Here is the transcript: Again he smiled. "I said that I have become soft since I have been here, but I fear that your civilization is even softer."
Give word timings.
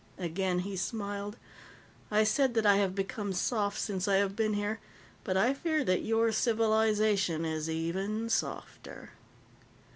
Again 0.17 0.61
he 0.65 0.75
smiled. 0.75 1.37
"I 2.09 2.23
said 2.23 2.55
that 2.55 2.65
I 2.65 2.77
have 2.77 2.95
become 2.95 3.33
soft 3.33 3.77
since 3.79 4.07
I 4.07 4.15
have 4.15 4.35
been 4.35 4.55
here, 4.55 4.79
but 5.23 5.37
I 5.37 5.53
fear 5.53 5.83
that 5.83 6.01
your 6.01 6.31
civilization 6.31 7.45
is 7.45 7.69
even 7.69 8.27
softer." 8.27 9.11